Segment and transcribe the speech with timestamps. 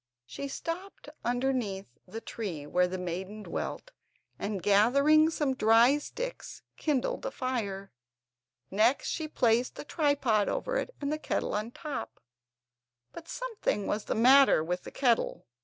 [0.25, 3.91] She stopped underneath the tree where the maiden dwelt
[4.39, 7.91] and, gathering some dry sticks, kindled a fire.
[8.71, 12.19] Next, she placed the tripod over it, and the kettle on top.
[13.13, 15.45] But something was the matter with the kettle.